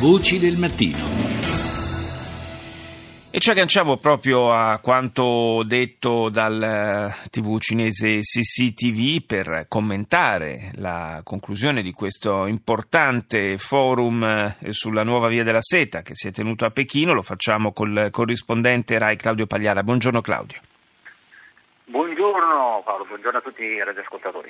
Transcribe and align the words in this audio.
Voci 0.00 0.38
del 0.38 0.56
mattino. 0.58 0.96
E 3.32 3.40
ci 3.40 3.50
agganciamo 3.50 3.96
proprio 3.96 4.52
a 4.52 4.78
quanto 4.78 5.64
detto 5.66 6.28
dal 6.28 6.62
eh, 6.62 7.28
TV 7.30 7.58
cinese 7.58 8.20
CCTV 8.20 9.26
per 9.26 9.66
commentare 9.66 10.70
la 10.76 11.20
conclusione 11.24 11.82
di 11.82 11.90
questo 11.90 12.46
importante 12.46 13.58
forum 13.58 14.22
eh, 14.22 14.72
sulla 14.72 15.02
nuova 15.02 15.26
via 15.26 15.42
della 15.42 15.62
seta 15.62 16.02
che 16.02 16.14
si 16.14 16.28
è 16.28 16.30
tenuto 16.30 16.64
a 16.64 16.70
Pechino. 16.70 17.12
Lo 17.12 17.22
facciamo 17.22 17.72
col 17.72 18.06
corrispondente 18.12 18.98
Rai 18.98 19.16
Claudio 19.16 19.46
Pagliara. 19.46 19.82
Buongiorno 19.82 20.20
Claudio. 20.20 20.60
Buongiorno 21.86 22.82
Paolo, 22.84 23.04
buongiorno 23.04 23.38
a 23.38 23.42
tutti 23.42 23.64
i 23.64 23.82
radioascoltatori. 23.82 24.46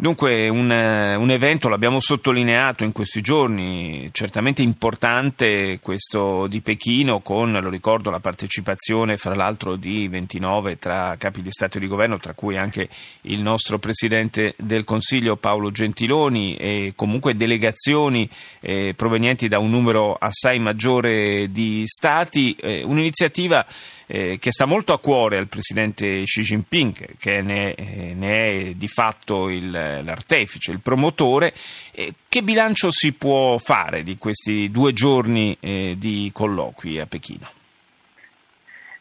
Dunque 0.00 0.48
un, 0.48 0.70
eh, 0.70 1.16
un, 1.16 1.28
evento, 1.32 1.68
l'abbiamo 1.68 1.98
sottolineato 1.98 2.84
in 2.84 2.92
questi 2.92 3.20
giorni, 3.20 4.08
certamente 4.12 4.62
importante 4.62 5.80
questo 5.82 6.46
di 6.46 6.60
Pechino 6.60 7.18
con, 7.18 7.50
lo 7.50 7.68
ricordo, 7.68 8.08
la 8.08 8.20
partecipazione 8.20 9.16
fra 9.16 9.34
l'altro 9.34 9.74
di 9.74 10.06
29 10.06 10.78
tra 10.78 11.16
capi 11.18 11.42
di 11.42 11.50
Stato 11.50 11.78
e 11.78 11.80
di 11.80 11.88
Governo, 11.88 12.16
tra 12.18 12.32
cui 12.34 12.56
anche 12.56 12.88
il 13.22 13.42
nostro 13.42 13.80
Presidente 13.80 14.54
del 14.56 14.84
Consiglio 14.84 15.34
Paolo 15.34 15.72
Gentiloni 15.72 16.54
e 16.54 16.92
comunque 16.94 17.34
delegazioni 17.34 18.30
eh, 18.60 18.94
provenienti 18.94 19.48
da 19.48 19.58
un 19.58 19.70
numero 19.70 20.14
assai 20.14 20.60
maggiore 20.60 21.50
di 21.50 21.82
Stati, 21.86 22.54
eh, 22.54 22.84
un'iniziativa 22.84 23.66
eh, 24.06 24.38
che 24.38 24.50
sta 24.50 24.64
molto 24.64 24.94
a 24.94 24.98
cuore 24.98 25.36
al 25.36 25.48
Presidente 25.48 26.22
Xi 26.22 26.40
Jinping, 26.40 27.16
che 27.18 27.42
ne, 27.42 27.74
eh, 27.74 28.14
ne 28.14 28.30
è 28.30 28.74
di 28.74 28.88
fatto 28.88 29.50
il, 29.50 29.87
l'artefice, 30.02 30.70
il 30.70 30.80
promotore. 30.80 31.52
Eh, 31.92 32.12
che 32.28 32.42
bilancio 32.42 32.90
si 32.90 33.12
può 33.12 33.58
fare 33.58 34.02
di 34.02 34.16
questi 34.16 34.70
due 34.70 34.92
giorni 34.92 35.56
eh, 35.60 35.94
di 35.96 36.30
colloqui 36.32 36.98
a 37.00 37.06
Pechino? 37.06 37.50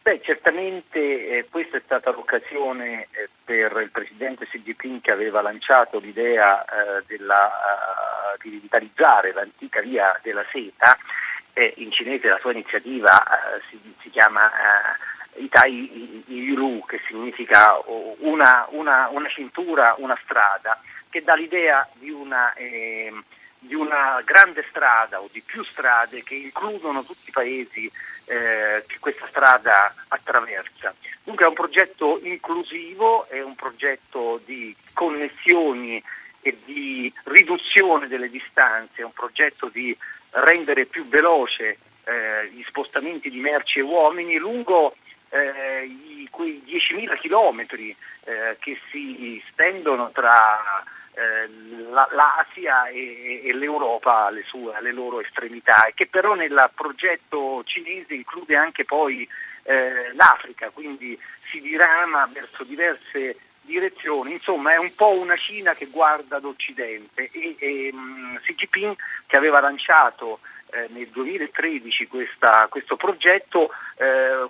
Beh, 0.02 0.22
certamente 0.24 1.00
eh, 1.00 1.48
questa 1.50 1.78
è 1.78 1.82
stata 1.84 2.12
l'occasione 2.12 3.08
eh, 3.12 3.28
per 3.44 3.78
il 3.84 3.90
Presidente 3.92 4.46
Xi 4.46 4.62
Jinping 4.64 5.02
che 5.02 5.12
aveva 5.12 5.42
lanciato 5.42 6.00
l'idea 6.00 6.64
eh, 6.64 7.04
della, 7.08 7.52
di 8.42 8.50
rivitalizzare 8.52 9.34
l'antica 9.34 9.82
via 9.82 10.18
della 10.24 10.46
seta 10.50 10.98
eh, 11.58 11.74
in 11.78 11.92
cinese 11.92 12.28
la 12.30 12.38
sua 12.40 12.52
iniziativa 12.52 13.20
eh, 13.20 13.62
si, 13.70 13.80
si, 14.02 14.12
chiama 14.12 14.48
eh, 14.48 14.96
Itai 15.38 16.24
Yuru, 16.28 16.84
che 16.86 17.00
significa 17.08 17.80
una, 18.20 18.66
una, 18.70 19.08
una, 19.10 19.30
cintura, 19.30 19.96
una 19.98 20.18
strada, 20.24 20.82
che 21.10 21.24
dà 21.24 21.36
l'idea 21.36 21.88
di 21.94 22.10
una, 22.10 22.54
eh, 22.54 23.12
di 23.60 23.76
una, 23.76 24.22
grande 24.24 24.66
strada 24.70 25.22
o 25.22 25.30
di 25.32 25.42
più 25.42 25.64
strade 25.64 26.24
che 26.24 26.36
includono 26.36 27.04
tutti 27.04 27.30
i 27.30 27.32
paesi 27.32 27.92
eh, 28.26 28.84
che 28.88 28.98
questa 29.00 29.28
strada 29.28 29.94
attraversa. 30.08 30.94
Dunque 31.24 31.46
è 31.46 31.48
un 31.48 31.54
progetto 31.56 32.20
inclusivo, 32.24 33.28
è 33.30 33.42
un 33.42 33.56
progetto 33.56 34.42
di 34.46 34.76
connessioni 34.94 36.02
e 36.42 36.58
di 36.66 37.12
riduzione 37.26 38.08
delle 38.08 38.30
distanze, 38.30 39.02
è 39.02 39.06
un 39.06 39.14
progetto 39.14 39.68
di 39.68 39.96
rendere 40.32 40.86
più 40.86 41.08
veloce 41.08 41.78
eh, 42.04 42.50
gli 42.52 42.64
spostamenti 42.68 43.30
di 43.30 43.40
merci 43.40 43.80
e 43.80 43.82
uomini 43.82 44.38
lungo 44.38 44.96
eh, 45.30 45.84
i, 45.84 46.28
quei 46.32 46.62
10.000 46.66 47.20
chilometri 47.20 47.96
eh, 48.24 48.58
che 48.60 48.80
si 48.92 49.42
stendono 49.52 50.12
tra 50.12 50.84
eh, 51.14 51.50
la, 51.90 52.08
l'Asia 52.12 52.88
e, 52.88 53.42
e 53.44 53.54
l'Europa 53.54 54.26
alle, 54.26 54.44
sue, 54.44 54.76
alle 54.76 54.92
loro 54.92 55.20
estremità 55.20 55.86
e 55.86 55.94
che 55.94 56.08
però 56.08 56.36
nel 56.36 56.70
progetto 56.76 57.64
cinese 57.66 58.14
include 58.14 58.56
anche 58.56 58.86
poi 58.86 59.28
eh, 59.64 60.14
l'Africa, 60.14 60.70
quindi 60.70 61.20
si 61.46 61.60
dirama 61.60 62.30
verso 62.32 62.64
diverse 62.64 63.38
direzioni, 63.62 64.34
insomma 64.34 64.72
è 64.72 64.78
un 64.78 64.96
po' 64.96 65.12
una 65.12 65.36
Cina 65.36 65.74
che 65.74 65.88
guarda 65.88 66.40
d'Occidente 66.40 67.30
e, 67.32 67.56
e 67.60 67.90
um, 67.92 68.40
Xi 68.42 68.56
Jinping 68.56 68.96
che 69.26 69.36
aveva 69.36 69.60
lanciato 69.60 70.40
eh, 70.72 70.88
nel 70.90 71.08
2013 71.08 72.08
questa, 72.08 72.68
questo 72.70 72.96
progetto 72.96 73.70
eh, 73.98 74.48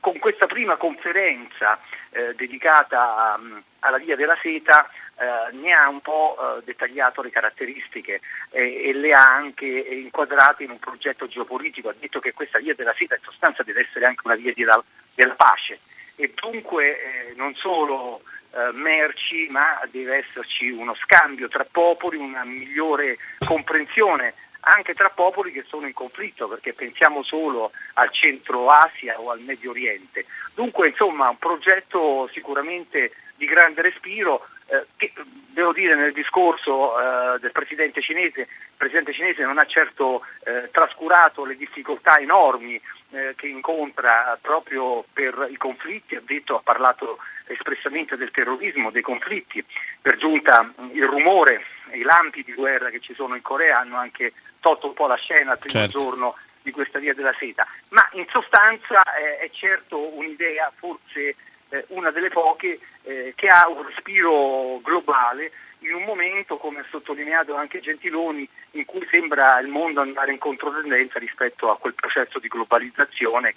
con 0.00 0.18
questa 0.18 0.46
prima 0.46 0.76
conferenza 0.76 1.78
eh, 2.10 2.34
dedicata 2.34 3.36
um, 3.38 3.62
alla 3.80 3.98
via 3.98 4.16
della 4.16 4.38
seta 4.40 4.88
eh, 5.18 5.56
ne 5.56 5.72
ha 5.72 5.88
un 5.88 6.00
po' 6.00 6.36
eh, 6.38 6.62
dettagliato 6.64 7.22
le 7.22 7.30
caratteristiche 7.30 8.20
e 8.50 8.92
le 8.94 9.10
ha 9.12 9.34
anche 9.34 9.66
inquadrate 9.66 10.64
in 10.64 10.70
un 10.70 10.78
progetto 10.78 11.26
geopolitico, 11.26 11.88
ha 11.88 11.94
detto 11.98 12.20
che 12.20 12.32
questa 12.32 12.58
via 12.58 12.74
della 12.74 12.94
seta 12.96 13.16
in 13.16 13.22
sostanza 13.22 13.62
deve 13.62 13.86
essere 13.88 14.06
anche 14.06 14.22
una 14.24 14.36
via 14.36 14.52
della, 14.54 14.82
della 15.14 15.34
pace. 15.34 15.80
E 16.16 16.32
dunque 16.34 17.32
non 17.36 17.54
solo 17.54 18.22
eh, 18.50 18.72
merci, 18.72 19.46
ma 19.50 19.80
deve 19.90 20.16
esserci 20.16 20.70
uno 20.70 20.94
scambio 20.94 21.48
tra 21.48 21.66
popoli, 21.70 22.16
una 22.16 22.44
migliore 22.44 23.18
comprensione 23.46 24.34
anche 24.74 24.94
tra 24.94 25.10
popoli 25.10 25.52
che 25.52 25.64
sono 25.66 25.86
in 25.86 25.94
conflitto, 25.94 26.46
perché 26.48 26.72
pensiamo 26.72 27.22
solo 27.22 27.72
al 27.94 28.10
centro 28.12 28.68
Asia 28.68 29.18
o 29.18 29.30
al 29.30 29.40
Medio 29.40 29.70
Oriente. 29.70 30.26
Dunque, 30.54 30.88
insomma, 30.88 31.28
un 31.28 31.38
progetto 31.38 32.28
sicuramente 32.32 33.12
di 33.36 33.46
grande 33.46 33.82
respiro 33.82 34.46
eh, 34.66 34.86
che, 34.96 35.12
devo 35.14 35.72
dire, 35.72 35.94
nel 35.94 36.12
discorso 36.12 36.98
eh, 36.98 37.38
del 37.38 37.52
presidente 37.52 38.02
cinese, 38.02 38.40
il 38.40 38.76
presidente 38.76 39.12
cinese 39.12 39.42
non 39.42 39.58
ha 39.58 39.66
certo 39.66 40.24
eh, 40.44 40.68
trascurato 40.70 41.44
le 41.44 41.56
difficoltà 41.56 42.18
enormi 42.18 42.80
eh, 43.10 43.32
che 43.36 43.46
incontra 43.46 44.38
proprio 44.40 45.04
per 45.10 45.48
i 45.50 45.56
conflitti, 45.56 46.16
ha, 46.16 46.22
detto, 46.22 46.56
ha 46.56 46.60
parlato 46.62 47.18
espressamente 47.46 48.16
del 48.16 48.30
terrorismo, 48.30 48.90
dei 48.90 49.02
conflitti. 49.02 49.64
Per 50.00 50.16
giunta 50.16 50.70
il 50.92 51.06
rumore, 51.06 51.64
i 51.92 52.02
lampi 52.02 52.42
di 52.42 52.54
guerra 52.54 52.90
che 52.90 53.00
ci 53.00 53.14
sono 53.14 53.34
in 53.34 53.42
Corea 53.42 53.78
hanno 53.78 53.96
anche 53.96 54.32
tolto 54.60 54.88
un 54.88 54.94
po' 54.94 55.06
la 55.06 55.16
scena 55.16 55.52
al 55.52 55.58
primo 55.58 55.80
certo. 55.80 55.98
giorno 55.98 56.36
di 56.62 56.70
questa 56.70 56.98
via 56.98 57.14
della 57.14 57.34
seta, 57.38 57.66
ma 57.90 58.06
in 58.12 58.26
sostanza 58.30 59.02
eh, 59.14 59.38
è 59.38 59.50
certo 59.50 60.14
un'idea, 60.14 60.70
forse 60.76 61.36
eh, 61.70 61.84
una 61.88 62.10
delle 62.10 62.28
poche, 62.28 62.78
eh, 63.02 63.32
che 63.36 63.48
ha 63.48 63.68
un 63.68 63.86
respiro 63.86 64.80
globale 64.82 65.52
in 65.80 65.94
un 65.94 66.04
momento, 66.04 66.56
come 66.56 66.80
ha 66.80 66.86
sottolineato 66.90 67.54
anche 67.54 67.80
Gentiloni, 67.80 68.48
in 68.72 68.84
cui 68.84 69.06
sembra 69.10 69.60
il 69.60 69.68
mondo 69.68 70.00
andare 70.00 70.32
in 70.32 70.38
controtendenza 70.38 71.18
rispetto 71.18 71.70
a 71.70 71.78
quel 71.78 71.94
processo 71.94 72.38
di 72.38 72.48
globalizzazione 72.48 73.54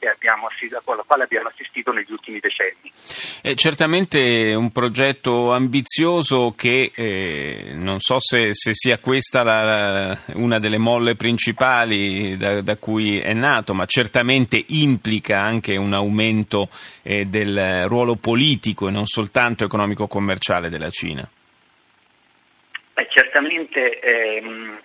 assistito, 0.48 0.78
al 0.78 1.04
quale 1.06 1.24
abbiamo 1.24 1.48
assistito 1.48 1.92
negli 1.92 2.12
ultimi 2.12 2.40
decenni. 2.40 2.92
È 3.42 3.54
certamente 3.56 4.54
un 4.54 4.72
progetto 4.72 5.52
ambizioso 5.52 6.54
che 6.56 6.92
eh, 6.94 7.72
non 7.74 8.00
so 8.00 8.20
se, 8.20 8.54
se 8.54 8.74
sia 8.74 9.00
questa 9.00 9.44
la, 9.44 10.18
una 10.34 10.60
delle 10.60 10.78
molle 10.78 11.16
principali 11.16 12.38
da, 12.38 12.62
da, 12.62 12.78
cui 12.78 13.20
è 13.20 13.34
nato, 13.34 13.74
ma 13.74 13.86
certamente 13.86 14.64
implica 14.70 15.42
anche 15.42 15.76
un 15.76 15.94
aumento 15.94 16.70
eh, 17.02 17.26
del 17.26 17.86
ruolo 17.88 18.16
politico 18.16 18.88
e 18.88 18.92
non 18.92 19.06
soltanto 19.06 19.64
economico-commerciale 19.64 20.70
della 20.70 20.90
Cina. 20.90 21.28
Beh, 23.02 23.08
certamente 23.10 24.00
ehm, 24.00 24.80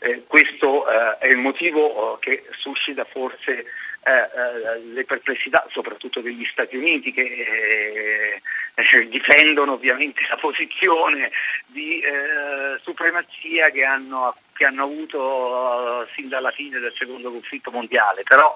eh, 0.00 0.24
questo 0.26 0.86
eh, 0.86 1.16
è 1.18 1.26
il 1.28 1.38
motivo 1.38 2.16
eh, 2.16 2.18
che 2.20 2.44
suscita 2.58 3.04
forse 3.04 3.64
eh, 4.04 4.10
eh, 4.10 4.78
le 4.92 5.04
perplessità 5.04 5.66
soprattutto 5.70 6.20
degli 6.20 6.44
Stati 6.52 6.76
Uniti 6.76 7.12
che 7.12 7.22
eh, 8.74 9.08
difendono 9.08 9.72
ovviamente 9.72 10.20
la 10.28 10.36
posizione 10.36 11.30
di 11.66 12.02
supremazia 12.82 13.70
che 13.70 13.84
hanno, 13.84 14.34
che 14.54 14.64
hanno 14.64 14.84
avuto 14.84 16.06
sin 16.14 16.28
dalla 16.28 16.50
fine 16.50 16.78
del 16.78 16.92
secondo 16.92 17.30
conflitto 17.30 17.70
mondiale, 17.70 18.22
però 18.24 18.54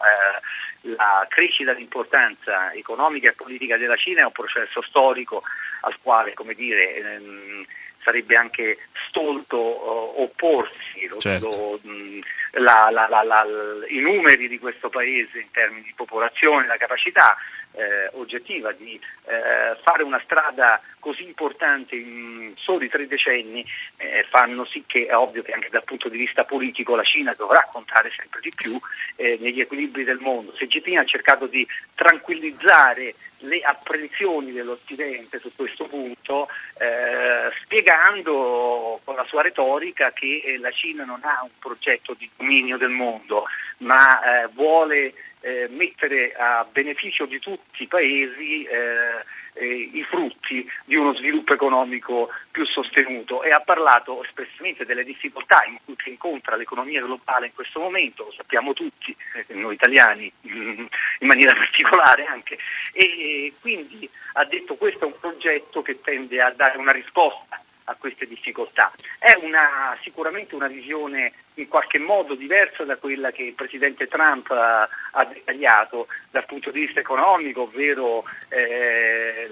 la 0.80 1.26
crescita 1.28 1.74
di 1.74 1.82
importanza 1.82 2.72
economica 2.72 3.28
e 3.28 3.34
politica 3.34 3.76
della 3.76 3.96
Cina 3.96 4.22
è 4.22 4.24
un 4.24 4.32
processo 4.32 4.82
storico 4.82 5.42
al 5.82 5.96
quale, 6.00 6.32
come 6.32 6.54
dire, 6.54 6.96
ehm, 6.96 7.66
sarebbe 8.02 8.36
anche 8.36 8.78
stolto 9.08 9.58
uh, 9.58 10.22
opporsi. 10.22 11.08
Certo. 11.18 11.48
Lo, 11.48 11.80
mh, 11.82 12.20
la, 12.52 12.88
la, 12.90 13.06
la, 13.08 13.46
I 13.88 13.98
numeri 13.98 14.48
di 14.48 14.58
questo 14.58 14.88
paese 14.88 15.40
in 15.40 15.50
termini 15.50 15.82
di 15.82 15.92
popolazione, 15.94 16.66
la 16.66 16.76
capacità 16.76 17.36
eh, 17.76 18.08
oggettiva 18.12 18.72
di 18.72 18.98
eh, 19.24 19.76
fare 19.82 20.02
una 20.02 20.20
strada 20.24 20.80
così 20.98 21.24
importante 21.24 21.94
in 21.94 22.54
soli 22.56 22.88
tre 22.88 23.06
decenni 23.06 23.64
eh, 23.98 24.24
fanno 24.30 24.64
sì 24.64 24.82
che 24.86 25.06
è 25.06 25.14
ovvio 25.14 25.42
che 25.42 25.52
anche 25.52 25.68
dal 25.70 25.84
punto 25.84 26.08
di 26.08 26.16
vista 26.16 26.44
politico 26.44 26.96
la 26.96 27.04
Cina 27.04 27.34
dovrà 27.34 27.68
contare 27.70 28.10
sempre 28.16 28.40
di 28.40 28.50
più 28.54 28.80
eh, 29.16 29.36
negli 29.40 29.60
equilibri 29.60 30.04
del 30.04 30.18
mondo. 30.18 30.54
Se 30.56 30.66
Jinping 30.66 30.96
ha 30.96 31.04
cercato 31.04 31.46
di 31.46 31.66
tranquillizzare 31.94 33.14
le 33.40 33.60
apprensioni 33.60 34.52
dell'Occidente 34.52 35.38
su 35.38 35.52
questo 35.54 35.84
punto, 35.84 36.48
eh, 36.78 37.50
spiegando 37.96 39.00
con 39.04 39.14
la 39.16 39.24
sua 39.24 39.42
retorica 39.42 40.12
che 40.12 40.42
eh, 40.44 40.58
la 40.58 40.70
Cina 40.70 41.04
non 41.04 41.20
ha 41.22 41.40
un 41.42 41.50
progetto 41.58 42.14
di 42.14 42.28
dominio 42.36 42.76
del 42.76 42.90
mondo, 42.90 43.44
ma 43.78 44.42
eh, 44.42 44.48
vuole 44.48 45.14
eh, 45.40 45.68
mettere 45.70 46.34
a 46.34 46.66
beneficio 46.70 47.24
di 47.24 47.38
tutti 47.38 47.84
i 47.84 47.86
paesi 47.86 48.64
eh, 48.64 49.24
eh, 49.54 49.90
i 49.94 50.02
frutti 50.02 50.70
di 50.84 50.96
uno 50.96 51.14
sviluppo 51.14 51.54
economico 51.54 52.28
più 52.50 52.66
sostenuto. 52.66 53.42
E 53.42 53.52
ha 53.52 53.60
parlato 53.60 54.22
espressamente 54.22 54.84
delle 54.84 55.04
difficoltà 55.04 55.64
in 55.66 55.78
cui 55.82 55.94
si 56.02 56.10
incontra 56.10 56.56
l'economia 56.56 57.00
globale 57.00 57.46
in 57.46 57.54
questo 57.54 57.80
momento, 57.80 58.24
lo 58.24 58.32
sappiamo 58.32 58.74
tutti, 58.74 59.16
eh, 59.34 59.54
noi 59.54 59.74
italiani 59.74 60.30
in 60.42 60.88
maniera 61.20 61.54
particolare 61.56 62.26
anche, 62.26 62.58
e 62.92 63.54
quindi 63.60 64.08
ha 64.34 64.44
detto 64.44 64.74
questo 64.74 65.04
è 65.04 65.06
un 65.06 65.18
progetto 65.18 65.80
che 65.80 66.00
tende 66.02 66.42
a 66.42 66.50
dare 66.50 66.76
una 66.76 66.92
risposta 66.92 67.60
a 67.88 67.96
queste 67.98 68.26
difficoltà. 68.26 68.92
È 69.18 69.36
una, 69.42 69.96
sicuramente 70.02 70.54
una 70.54 70.68
visione 70.68 71.32
in 71.54 71.68
qualche 71.68 71.98
modo 71.98 72.34
diversa 72.34 72.84
da 72.84 72.96
quella 72.96 73.30
che 73.30 73.42
il 73.42 73.54
Presidente 73.54 74.08
Trump 74.08 74.50
ha, 74.50 74.88
ha 75.12 75.24
dettagliato 75.24 76.08
dal 76.30 76.44
punto 76.44 76.70
di 76.70 76.80
vista 76.80 77.00
economico, 77.00 77.62
ovvero 77.62 78.24
eh, 78.48 79.48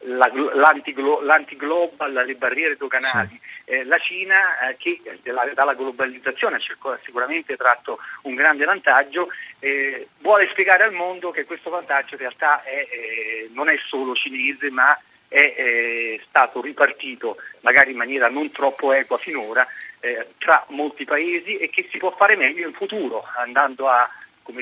la, 0.00 0.30
l'antiglobal, 0.54 2.12
le 2.12 2.34
barriere 2.34 2.76
doganali. 2.76 3.40
Sì. 3.64 3.72
Eh, 3.72 3.84
la 3.84 3.98
Cina 3.98 4.68
eh, 4.68 4.76
che 4.76 5.00
della, 5.22 5.50
dalla 5.54 5.74
globalizzazione 5.74 6.56
ha 6.56 6.98
sicuramente 7.02 7.56
tratto 7.56 7.98
un 8.22 8.34
grande 8.34 8.64
vantaggio, 8.64 9.28
eh, 9.58 10.08
vuole 10.18 10.48
spiegare 10.50 10.84
al 10.84 10.92
mondo 10.92 11.30
che 11.30 11.44
questo 11.44 11.70
vantaggio 11.70 12.14
in 12.14 12.20
realtà 12.20 12.62
è, 12.62 12.86
eh, 12.90 13.50
non 13.54 13.68
è 13.68 13.76
solo 13.88 14.14
cinese 14.14 14.70
ma 14.70 14.96
è 15.32 15.54
eh, 15.56 16.20
stato 16.28 16.60
ripartito 16.60 17.36
magari 17.60 17.92
in 17.92 17.96
maniera 17.96 18.28
non 18.28 18.50
troppo 18.50 18.92
equa 18.92 19.16
finora 19.16 19.66
eh, 20.00 20.26
tra 20.38 20.66
molti 20.68 21.04
paesi 21.04 21.56
e 21.56 21.70
che 21.70 21.88
si 21.90 21.98
può 21.98 22.10
fare 22.10 22.36
meglio 22.36 22.66
in 22.66 22.74
futuro 22.74 23.24
andando 23.36 23.88
a 23.88 24.08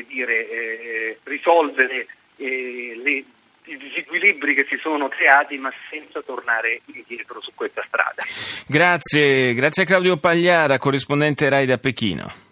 dire, 0.07 0.49
eh, 0.49 1.19
risolvere 1.25 2.07
eh, 2.37 3.01
le, 3.03 3.25
i 3.65 3.77
disequilibri 3.77 4.55
che 4.55 4.67
si 4.69 4.77
sono 4.81 5.09
creati 5.09 5.57
ma 5.59 5.73
senza 5.91 6.21
tornare 6.23 6.83
indietro 6.87 7.41
su 7.41 7.51
questa 7.55 7.83
strada. 7.87 8.23
Grazie, 8.67 9.53
grazie 9.55 9.83
a 9.83 9.87
Claudio 9.87 10.19
Pagliara, 10.19 10.79
corrispondente 10.79 11.49
RAI 11.49 11.67
da 11.67 11.79
Pechino. 11.79 12.50